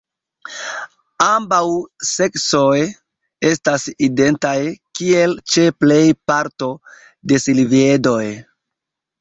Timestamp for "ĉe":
5.57-5.67